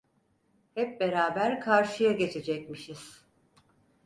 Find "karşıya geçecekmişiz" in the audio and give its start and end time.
1.61-3.25